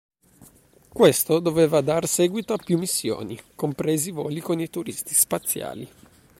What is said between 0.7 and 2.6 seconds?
Questo doveva dar seguito a